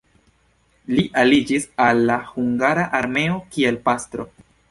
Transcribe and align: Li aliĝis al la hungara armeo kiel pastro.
Li 0.93 1.03
aliĝis 1.23 1.67
al 1.87 2.01
la 2.11 2.17
hungara 2.31 2.87
armeo 3.01 3.39
kiel 3.57 3.81
pastro. 3.91 4.27